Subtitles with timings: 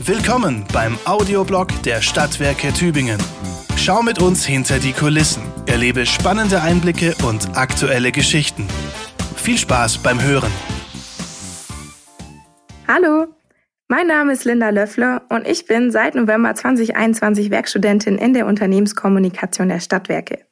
[0.00, 3.18] Willkommen beim Audioblog der Stadtwerke Tübingen.
[3.76, 8.68] Schau mit uns hinter die Kulissen, erlebe spannende Einblicke und aktuelle Geschichten.
[9.34, 10.52] Viel Spaß beim Hören.
[12.86, 13.26] Hallo,
[13.88, 19.68] mein Name ist Linda Löffler und ich bin seit November 2021 Werkstudentin in der Unternehmenskommunikation
[19.68, 20.46] der Stadtwerke.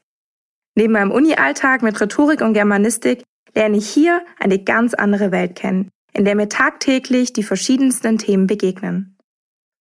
[0.74, 3.22] Neben meinem Uni-Alltag mit Rhetorik und Germanistik
[3.54, 8.48] lerne ich hier eine ganz andere Welt kennen, in der mir tagtäglich die verschiedensten Themen
[8.48, 9.15] begegnen.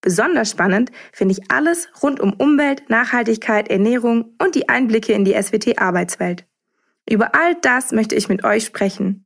[0.06, 5.34] Besonders spannend finde ich alles rund um Umwelt, Nachhaltigkeit, Ernährung und die Einblicke in die
[5.34, 6.46] SWT-Arbeitswelt.
[7.10, 9.26] Über all das möchte ich mit euch sprechen.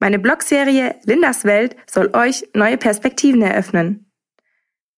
[0.00, 4.10] Meine Blogserie Lindas Welt soll euch neue Perspektiven eröffnen.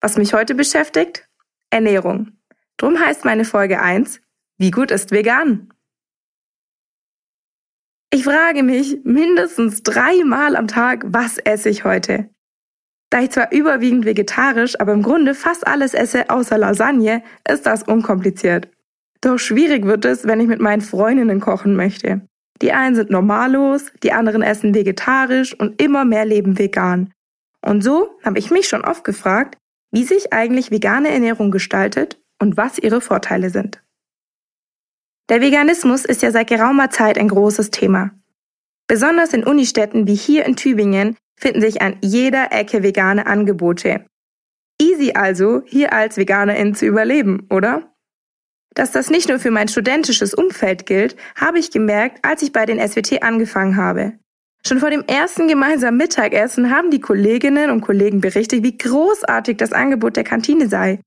[0.00, 1.28] Was mich heute beschäftigt?
[1.70, 2.38] Ernährung.
[2.76, 4.20] Drum heißt meine Folge 1,
[4.58, 5.72] wie gut ist vegan?
[8.12, 12.30] Ich frage mich mindestens dreimal am Tag, was esse ich heute?
[13.16, 17.82] Da ich zwar überwiegend vegetarisch, aber im Grunde fast alles esse außer Lasagne, ist das
[17.84, 18.68] unkompliziert.
[19.22, 22.20] Doch schwierig wird es, wenn ich mit meinen Freundinnen kochen möchte.
[22.60, 27.10] Die einen sind normallos, die anderen essen vegetarisch und immer mehr leben vegan.
[27.64, 29.56] Und so habe ich mich schon oft gefragt,
[29.90, 33.82] wie sich eigentlich vegane Ernährung gestaltet und was ihre Vorteile sind.
[35.30, 38.10] Der Veganismus ist ja seit geraumer Zeit ein großes Thema.
[38.88, 44.06] Besonders in Unistädten wie hier in Tübingen finden sich an jeder Ecke vegane Angebote.
[44.80, 47.94] Easy also, hier als Veganerin zu überleben, oder?
[48.74, 52.66] Dass das nicht nur für mein studentisches Umfeld gilt, habe ich gemerkt, als ich bei
[52.66, 54.18] den SWT angefangen habe.
[54.66, 59.72] Schon vor dem ersten gemeinsamen Mittagessen haben die Kolleginnen und Kollegen berichtet, wie großartig das
[59.72, 61.00] Angebot der Kantine sei.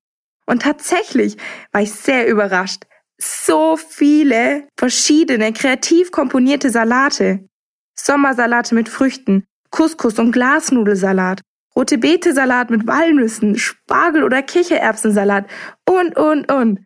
[0.48, 1.38] Und tatsächlich
[1.72, 2.86] war ich sehr überrascht.
[3.22, 7.48] So viele verschiedene, kreativ komponierte Salate.
[7.96, 11.42] Sommersalate mit Früchten, Couscous und Glasnudelsalat,
[11.76, 15.50] rote Beete-Salat mit Walnüssen, Spargel- oder Kichererbsensalat
[15.88, 16.86] und, und, und.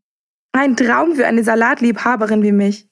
[0.52, 2.88] Ein Traum für eine Salatliebhaberin wie mich.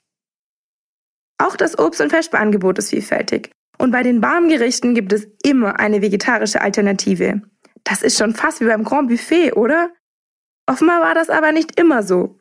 [1.37, 3.51] Auch das Obst- und Vespeangebot ist vielfältig.
[3.77, 7.41] Und bei den warmen Gerichten gibt es immer eine vegetarische Alternative.
[7.83, 9.91] Das ist schon fast wie beim Grand Buffet, oder?
[10.67, 12.39] Offenbar war das aber nicht immer so.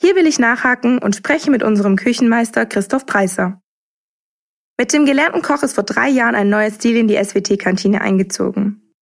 [0.00, 3.59] Hier will ich nachhaken und spreche mit unserem Küchenmeister Christoph Preiser.
[4.80, 8.94] Mit dem gelernten Koch ist vor drei Jahren ein neues Stil in die SWT-Kantine eingezogen.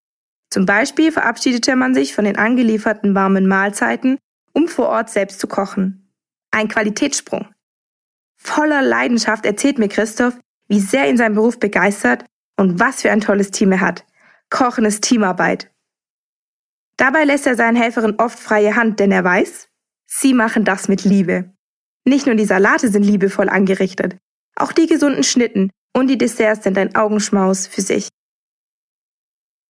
[0.51, 4.19] Zum Beispiel verabschiedete man sich von den angelieferten warmen Mahlzeiten,
[4.53, 6.13] um vor Ort selbst zu kochen.
[6.51, 7.47] Ein Qualitätssprung.
[8.35, 12.25] Voller Leidenschaft erzählt mir Christoph, wie sehr ihn sein Beruf begeistert
[12.57, 14.05] und was für ein tolles Team er hat.
[14.51, 15.71] Kochen ist Teamarbeit.
[16.97, 19.69] Dabei lässt er seinen Helferinnen oft freie Hand, denn er weiß,
[20.07, 21.53] sie machen das mit Liebe.
[22.05, 24.17] Nicht nur die Salate sind liebevoll angerichtet,
[24.61, 28.09] auch die gesunden Schnitten und die Desserts sind ein Augenschmaus für sich.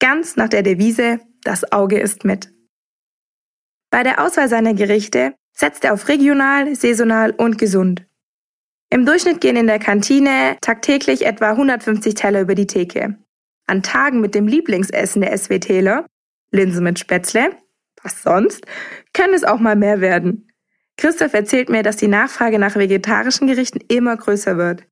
[0.00, 2.52] Ganz nach der Devise, das Auge ist mit.
[3.90, 8.06] Bei der Auswahl seiner Gerichte setzt er auf regional, saisonal und gesund.
[8.90, 13.18] Im Durchschnitt gehen in der Kantine tagtäglich etwa 150 Teller über die Theke.
[13.66, 16.06] An Tagen mit dem Lieblingsessen der SWTler,
[16.50, 17.50] Linse mit Spätzle,
[18.02, 18.64] was sonst,
[19.12, 20.47] können es auch mal mehr werden.
[20.98, 24.84] Christoph erzählt mir, dass die Nachfrage nach vegetarischen Gerichten immer größer wird.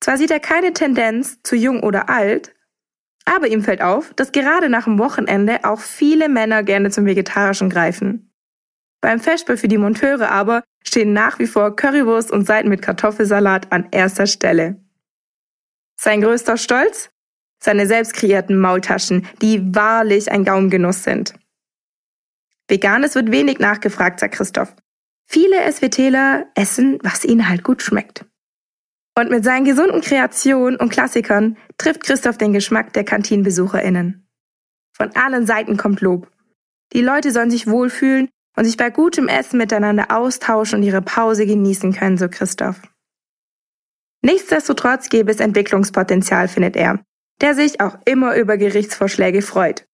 [0.00, 2.52] Zwar sieht er keine Tendenz zu jung oder alt,
[3.24, 7.70] aber ihm fällt auf, dass gerade nach dem Wochenende auch viele Männer gerne zum Vegetarischen
[7.70, 8.32] greifen.
[9.00, 13.70] Beim Festspiel für die Monteure aber stehen nach wie vor Currywurst und Seiten mit Kartoffelsalat
[13.70, 14.80] an erster Stelle.
[15.96, 17.10] Sein größter Stolz?
[17.62, 21.34] Seine selbst kreierten Maultaschen, die wahrlich ein Gaumengenuss sind.
[22.66, 24.74] Veganes wird wenig nachgefragt, sagt Christoph.
[25.26, 28.24] Viele SWTler essen, was ihnen halt gut schmeckt.
[29.16, 34.26] Und mit seinen gesunden Kreationen und Klassikern trifft Christoph den Geschmack der KantinenbesucherInnen.
[34.96, 36.30] Von allen Seiten kommt Lob.
[36.92, 41.46] Die Leute sollen sich wohlfühlen und sich bei gutem Essen miteinander austauschen und ihre Pause
[41.46, 42.80] genießen können, so Christoph.
[44.22, 47.04] Nichtsdestotrotz gäbe es Entwicklungspotenzial, findet er,
[47.40, 49.86] der sich auch immer über Gerichtsvorschläge freut.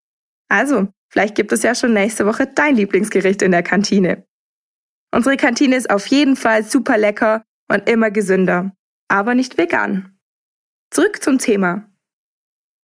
[0.48, 4.26] Also, vielleicht gibt es ja schon nächste Woche dein Lieblingsgericht in der Kantine.
[5.10, 8.72] Unsere Kantine ist auf jeden Fall super lecker und immer gesünder,
[9.08, 10.18] aber nicht vegan.
[10.90, 11.90] Zurück zum Thema.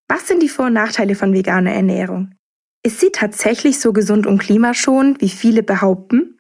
[0.09, 2.35] Was sind die Vor- und Nachteile von veganer Ernährung?
[2.83, 6.39] Ist sie tatsächlich so gesund und klimaschonend, wie viele behaupten?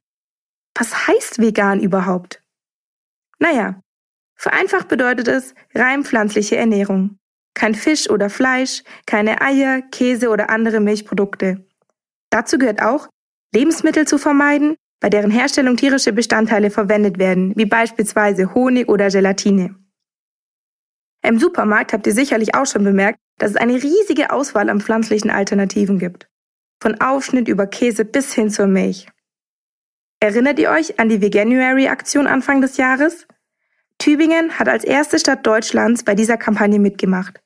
[0.76, 2.42] Was heißt vegan überhaupt?
[3.38, 3.80] Naja,
[4.36, 7.18] vereinfacht bedeutet es rein pflanzliche Ernährung.
[7.54, 11.64] Kein Fisch oder Fleisch, keine Eier, Käse oder andere Milchprodukte.
[12.30, 13.08] Dazu gehört auch,
[13.54, 19.74] Lebensmittel zu vermeiden, bei deren Herstellung tierische Bestandteile verwendet werden, wie beispielsweise Honig oder Gelatine.
[21.22, 25.30] Im Supermarkt habt ihr sicherlich auch schon bemerkt, dass es eine riesige Auswahl an pflanzlichen
[25.30, 26.28] Alternativen gibt.
[26.84, 29.08] von Aufschnitt über Käse bis hin zur Milch.
[30.20, 33.26] Erinnert ihr euch an die Veganuary-Aktion Anfang des Jahres?
[33.98, 37.40] Tübingen hat als erste Stadt Deutschlands bei dieser Kampagne mitgemacht.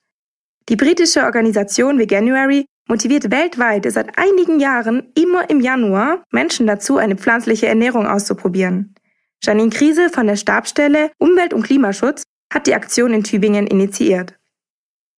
[0.68, 7.17] Die britische Organisation Veganuary motiviert weltweit seit einigen Jahren immer im Januar Menschen dazu, eine
[7.17, 8.94] pflanzliche Ernährung auszuprobieren.
[9.43, 14.35] Janine Kriesel von der Stabsstelle Umwelt- und Klimaschutz hat die Aktion in Tübingen initiiert.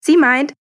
[0.01, 0.53] Sie meint,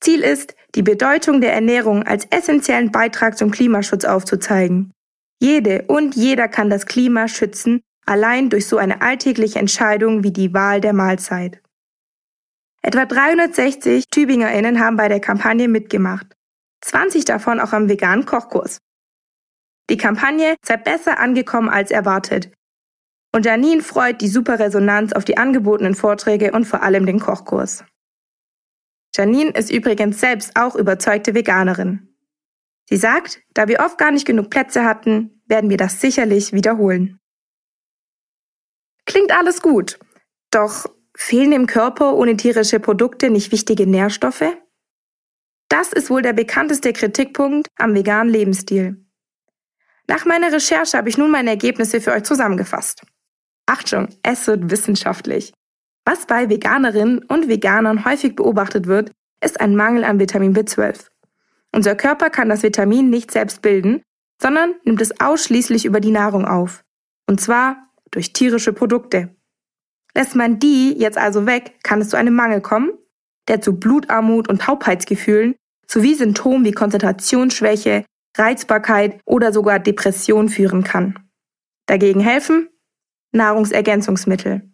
[0.00, 4.92] Ziel ist, die Bedeutung der Ernährung als essentiellen Beitrag zum Klimaschutz aufzuzeigen.
[5.40, 10.52] Jede und jeder kann das Klima schützen, allein durch so eine alltägliche Entscheidung wie die
[10.52, 11.62] Wahl der Mahlzeit.
[12.82, 16.35] Etwa 360 TübingerInnen haben bei der Kampagne mitgemacht.
[16.82, 18.78] 20 davon auch am veganen Kochkurs.
[19.88, 22.52] Die Kampagne sei besser angekommen als erwartet.
[23.32, 27.84] Und Janine freut die super Resonanz auf die angebotenen Vorträge und vor allem den Kochkurs.
[29.14, 32.14] Janine ist übrigens selbst auch überzeugte Veganerin.
[32.88, 37.18] Sie sagt, da wir oft gar nicht genug Plätze hatten, werden wir das sicherlich wiederholen.
[39.06, 39.98] Klingt alles gut.
[40.50, 40.86] Doch
[41.16, 44.56] fehlen im Körper ohne tierische Produkte nicht wichtige Nährstoffe?
[45.68, 49.04] Das ist wohl der bekannteste Kritikpunkt am veganen Lebensstil.
[50.08, 53.02] Nach meiner Recherche habe ich nun meine Ergebnisse für euch zusammengefasst.
[53.66, 55.52] Achtung, es wird wissenschaftlich.
[56.04, 59.10] Was bei Veganerinnen und Veganern häufig beobachtet wird,
[59.42, 61.08] ist ein Mangel an Vitamin B12.
[61.72, 64.02] Unser Körper kann das Vitamin nicht selbst bilden,
[64.40, 66.84] sondern nimmt es ausschließlich über die Nahrung auf.
[67.26, 69.34] Und zwar durch tierische Produkte.
[70.14, 72.90] Lässt man die jetzt also weg, kann es zu einem Mangel kommen,
[73.48, 75.54] der zu Blutarmut und Taubheitsgefühlen
[75.86, 78.04] sowie Symptomen wie Konzentrationsschwäche,
[78.36, 81.18] Reizbarkeit oder sogar Depression führen kann.
[81.86, 82.68] Dagegen helfen
[83.32, 84.70] Nahrungsergänzungsmittel.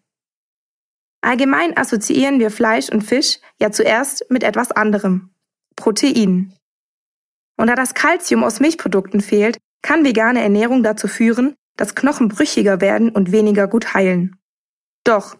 [1.21, 5.31] Allgemein assoziieren wir Fleisch und Fisch ja zuerst mit etwas anderem,
[5.77, 6.53] Protein.
[7.57, 12.81] Und da das Kalzium aus Milchprodukten fehlt, kann vegane Ernährung dazu führen, dass Knochen brüchiger
[12.81, 14.37] werden und weniger gut heilen.
[15.05, 15.37] Doch,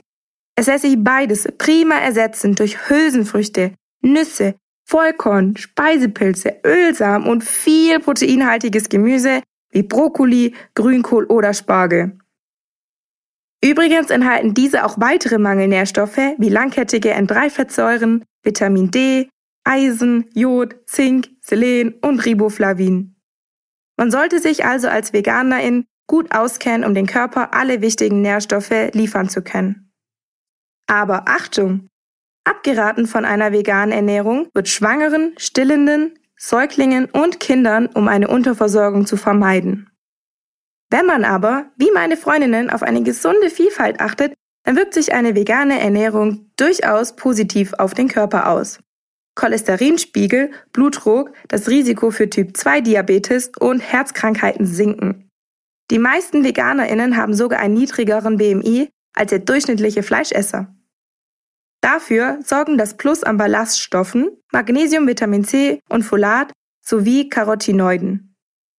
[0.55, 3.73] es lässt sich beides prima ersetzen durch Hülsenfrüchte,
[4.03, 4.55] Nüsse,
[4.85, 12.19] Vollkorn, Speisepilze, Ölsamen und viel proteinhaltiges Gemüse wie Brokkoli, Grünkohl oder Spargel.
[13.65, 19.29] Übrigens enthalten diese auch weitere Mangelnährstoffe wie langkettige N3-Fettsäuren, Vitamin D,
[19.65, 23.15] Eisen, Jod, Zink, Selen und Riboflavin.
[23.97, 29.29] Man sollte sich also als Veganerin gut auskennen, um den Körper alle wichtigen Nährstoffe liefern
[29.29, 29.82] zu können.
[30.87, 31.89] Aber Achtung!
[32.45, 39.17] Abgeraten von einer veganen Ernährung wird Schwangeren, Stillenden, Säuglingen und Kindern, um eine Unterversorgung zu
[39.17, 39.89] vermeiden.
[40.91, 44.35] Wenn man aber, wie meine Freundinnen, auf eine gesunde Vielfalt achtet,
[44.65, 48.81] dann wirkt sich eine vegane Ernährung durchaus positiv auf den Körper aus.
[49.35, 55.31] Cholesterinspiegel, Blutdruck, das Risiko für Typ 2 Diabetes und Herzkrankheiten sinken.
[55.91, 60.75] Die meisten Veganerinnen haben sogar einen niedrigeren BMI als der durchschnittliche Fleischesser.
[61.81, 68.37] Dafür sorgen das Plus an Ballaststoffen, Magnesium, Vitamin C und Folat sowie Carotinoiden.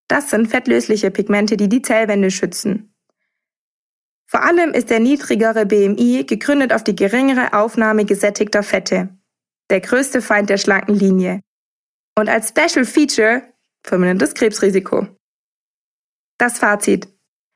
[0.08, 2.94] Das sind fettlösliche Pigmente, die die Zellwände schützen.
[4.26, 9.10] Vor allem ist der niedrigere BMI gegründet auf die geringere Aufnahme gesättigter Fette.
[9.70, 11.42] Der größte Feind der schlanken Linie.
[12.18, 13.44] Und als Special Feature
[13.84, 15.08] vermindertes Krebsrisiko.
[16.38, 17.08] Das Fazit.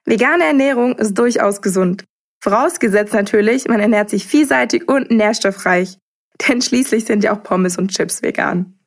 [0.05, 2.05] Vegane Ernährung ist durchaus gesund.
[2.39, 5.97] Vorausgesetzt natürlich, man ernährt sich vielseitig und nährstoffreich.
[6.47, 8.79] Denn schließlich sind ja auch Pommes und Chips vegan.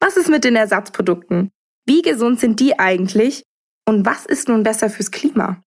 [0.00, 1.50] Was ist mit den Ersatzprodukten?
[1.86, 3.44] Wie gesund sind die eigentlich?
[3.86, 5.62] Und was ist nun besser fürs Klima?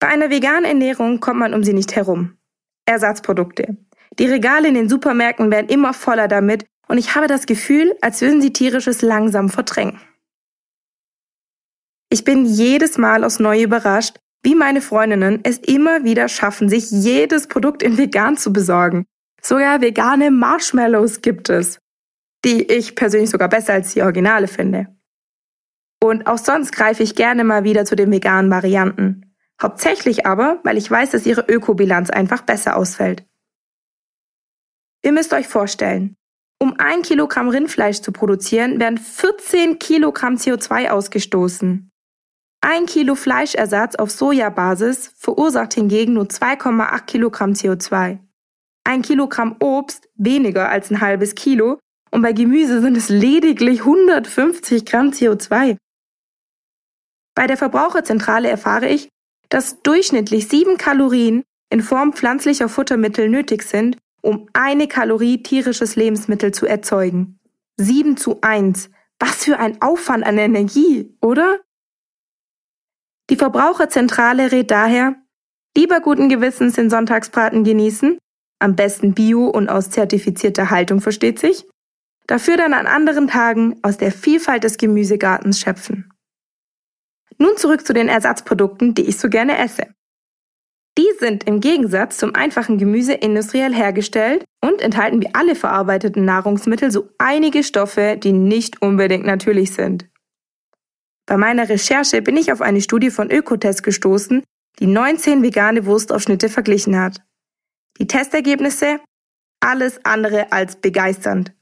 [0.00, 2.38] Bei einer veganen Ernährung kommt man um sie nicht herum.
[2.86, 3.76] Ersatzprodukte.
[4.18, 8.20] Die Regale in den Supermärkten werden immer voller damit und ich habe das Gefühl, als
[8.20, 10.00] würden sie tierisches langsam verdrängen.
[12.10, 16.90] Ich bin jedes Mal aufs Neue überrascht, wie meine Freundinnen es immer wieder schaffen, sich
[16.90, 19.04] jedes Produkt in vegan zu besorgen.
[19.42, 21.78] Sogar vegane Marshmallows gibt es
[22.44, 24.86] die ich persönlich sogar besser als die Originale finde.
[26.02, 29.34] Und auch sonst greife ich gerne mal wieder zu den veganen Varianten.
[29.60, 33.26] Hauptsächlich aber, weil ich weiß, dass ihre Ökobilanz einfach besser ausfällt.
[35.02, 36.16] Ihr müsst euch vorstellen,
[36.60, 41.87] um ein Kilogramm Rindfleisch zu produzieren, werden 14 Kilogramm CO2 ausgestoßen.
[42.60, 48.18] Ein Kilo Fleischersatz auf Sojabasis verursacht hingegen nur 2,8 Kilogramm CO2.
[48.84, 51.78] Ein Kilogramm Obst weniger als ein halbes Kilo
[52.10, 55.76] und bei Gemüse sind es lediglich 150 Gramm CO2.
[57.34, 59.08] Bei der Verbraucherzentrale erfahre ich,
[59.48, 66.52] dass durchschnittlich sieben Kalorien in Form pflanzlicher Futtermittel nötig sind, um eine Kalorie tierisches Lebensmittel
[66.52, 67.38] zu erzeugen.
[67.76, 68.90] Sieben zu eins.
[69.20, 71.60] Was für ein Aufwand an Energie, oder?
[73.30, 75.16] Die Verbraucherzentrale rät daher,
[75.76, 78.18] lieber guten Gewissens den Sonntagsbraten genießen,
[78.58, 81.66] am besten bio und aus zertifizierter Haltung versteht sich,
[82.26, 86.10] dafür dann an anderen Tagen aus der Vielfalt des Gemüsegartens schöpfen.
[87.38, 89.86] Nun zurück zu den Ersatzprodukten, die ich so gerne esse.
[90.98, 96.90] Die sind im Gegensatz zum einfachen Gemüse industriell hergestellt und enthalten wie alle verarbeiteten Nahrungsmittel
[96.90, 100.08] so einige Stoffe, die nicht unbedingt natürlich sind.
[101.28, 104.42] Bei meiner Recherche bin ich auf eine Studie von Ökotest gestoßen,
[104.78, 107.22] die 19 vegane Wurstaufschnitte verglichen hat.
[108.00, 109.00] Die Testergebnisse?
[109.60, 111.52] Alles andere als begeisternd.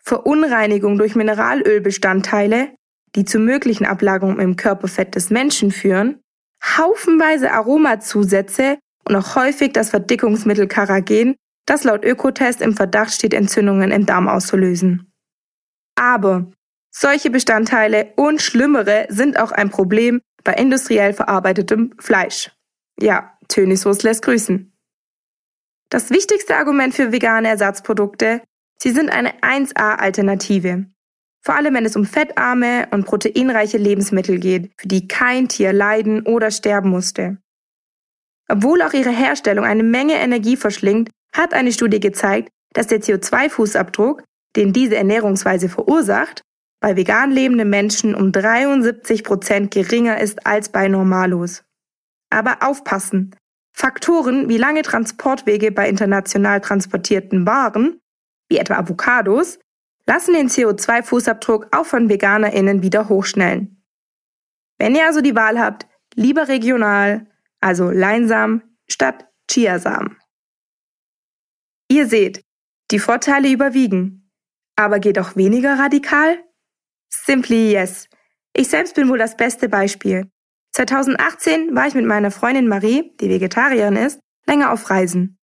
[0.00, 2.76] Verunreinigung durch Mineralölbestandteile,
[3.16, 6.20] die zu möglichen Ablagerungen im Körperfett des Menschen führen,
[6.62, 11.34] haufenweise Aromazusätze und auch häufig das Verdickungsmittel Karagen,
[11.66, 15.10] das laut Ökotest im Verdacht steht, Entzündungen im Darm auszulösen.
[15.96, 16.52] Aber
[16.90, 22.50] solche Bestandteile und schlimmere sind auch ein Problem bei industriell verarbeitetem Fleisch.
[23.00, 24.72] Ja, Tönisos lässt grüßen.
[25.90, 28.42] Das wichtigste Argument für vegane Ersatzprodukte,
[28.78, 30.86] sie sind eine 1A-Alternative.
[31.40, 36.26] Vor allem wenn es um fettarme und proteinreiche Lebensmittel geht, für die kein Tier leiden
[36.26, 37.38] oder sterben musste.
[38.48, 44.22] Obwohl auch ihre Herstellung eine Menge Energie verschlingt, hat eine Studie gezeigt, dass der CO2-Fußabdruck,
[44.56, 46.42] den diese Ernährungsweise verursacht,
[46.80, 51.64] bei vegan lebenden Menschen um 73 Prozent geringer ist als bei Normalos.
[52.30, 53.34] Aber aufpassen!
[53.72, 58.00] Faktoren wie lange Transportwege bei international transportierten Waren,
[58.48, 59.60] wie etwa Avocados,
[60.06, 63.84] lassen den CO2-Fußabdruck auch von VeganerInnen wieder hochschnellen.
[64.78, 67.26] Wenn ihr also die Wahl habt, lieber regional,
[67.60, 70.16] also Leinsamen statt Chiasamen.
[71.88, 72.42] Ihr seht,
[72.90, 74.30] die Vorteile überwiegen.
[74.76, 76.38] Aber geht auch weniger radikal?
[77.10, 78.08] Simply yes.
[78.54, 80.28] Ich selbst bin wohl das beste Beispiel.
[80.72, 85.38] 2018 war ich mit meiner Freundin Marie, die Vegetarierin ist, länger auf Reisen.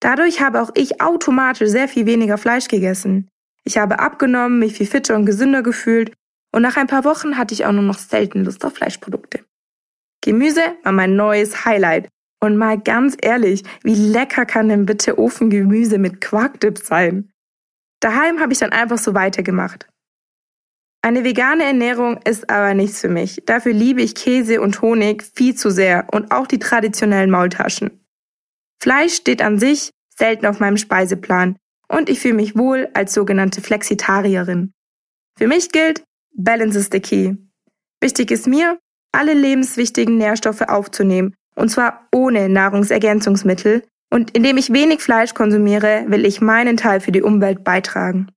[0.00, 3.28] Dadurch habe auch ich automatisch sehr viel weniger Fleisch gegessen.
[3.64, 6.12] Ich habe abgenommen, mich viel fitter und gesünder gefühlt
[6.52, 9.44] und nach ein paar Wochen hatte ich auch nur noch selten Lust auf Fleischprodukte.
[10.20, 12.08] Gemüse war mein neues Highlight.
[12.40, 17.30] Und mal ganz ehrlich, wie lecker kann denn bitte Ofengemüse mit Quarkdip sein?
[18.00, 19.88] Daheim habe ich dann einfach so weitergemacht.
[21.04, 23.42] Eine vegane Ernährung ist aber nichts für mich.
[23.44, 28.06] Dafür liebe ich Käse und Honig viel zu sehr und auch die traditionellen Maultaschen.
[28.80, 31.56] Fleisch steht an sich selten auf meinem Speiseplan
[31.88, 34.72] und ich fühle mich wohl als sogenannte Flexitarierin.
[35.36, 36.04] Für mich gilt,
[36.36, 37.34] Balance is the key.
[38.00, 38.78] Wichtig ist mir,
[39.10, 46.24] alle lebenswichtigen Nährstoffe aufzunehmen und zwar ohne Nahrungsergänzungsmittel und indem ich wenig Fleisch konsumiere, will
[46.24, 48.28] ich meinen Teil für die Umwelt beitragen.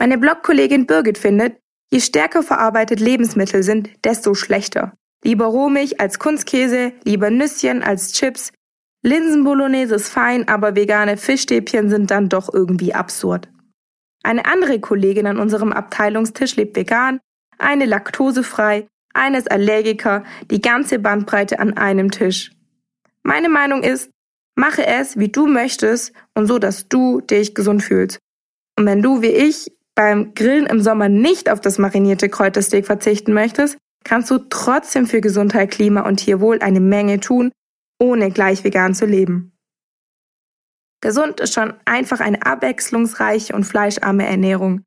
[0.00, 1.58] Meine Blogkollegin Birgit findet,
[1.92, 4.94] je stärker verarbeitet Lebensmittel sind, desto schlechter.
[5.22, 8.50] Lieber Rohmilch als Kunstkäse, lieber Nüsschen als Chips.
[9.04, 13.50] Linsenbolognese ist fein, aber vegane Fischstäbchen sind dann doch irgendwie absurd.
[14.22, 17.20] Eine andere Kollegin an unserem Abteilungstisch lebt vegan,
[17.58, 22.52] eine laktosefrei, eines Allergiker, die ganze Bandbreite an einem Tisch.
[23.22, 24.10] Meine Meinung ist,
[24.54, 28.18] mache es, wie du möchtest und so, dass du dich gesund fühlst.
[28.78, 33.34] Und wenn du wie ich beim Grillen im Sommer nicht auf das marinierte Kräutersteak verzichten
[33.34, 37.52] möchtest, kannst du trotzdem für Gesundheit, Klima und Tierwohl eine Menge tun,
[38.00, 39.52] ohne gleich vegan zu leben.
[41.02, 44.84] Gesund ist schon einfach eine abwechslungsreiche und fleischarme Ernährung.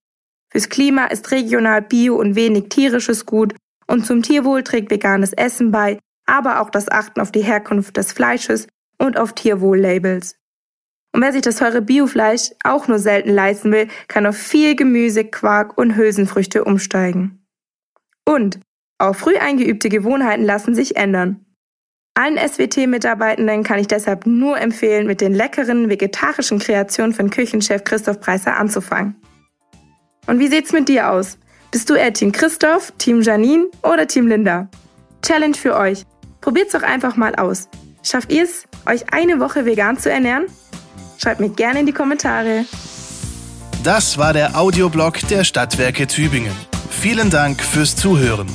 [0.52, 3.54] Fürs Klima ist regional Bio und wenig tierisches gut
[3.86, 8.14] und zum Tierwohl trägt veganes Essen bei, aber auch das Achten auf die Herkunft des
[8.14, 8.66] Fleisches
[8.98, 10.38] und auf Tierwohl-Labels.
[11.14, 15.24] Und wer sich das teure Biofleisch auch nur selten leisten will, kann auf viel Gemüse,
[15.24, 17.46] Quark und Hülsenfrüchte umsteigen.
[18.26, 18.60] Und
[18.98, 21.46] auch früh eingeübte Gewohnheiten lassen sich ändern.
[22.16, 28.20] Allen SWT-Mitarbeitenden kann ich deshalb nur empfehlen, mit den leckeren vegetarischen Kreationen von Küchenchef Christoph
[28.20, 29.16] Preiser anzufangen.
[30.28, 31.38] Und wie sieht's mit dir aus?
[31.72, 34.68] Bist du eher Team Christoph, Team Janine oder Team Linda?
[35.24, 36.04] Challenge für euch.
[36.40, 37.68] Probiert's doch einfach mal aus.
[38.04, 40.46] Schafft ihr es, euch eine Woche vegan zu ernähren?
[41.24, 42.66] Schreibt mir gerne in die Kommentare.
[43.82, 46.52] Das war der Audioblog der Stadtwerke Tübingen.
[46.90, 48.48] Vielen Dank fürs Zuhören.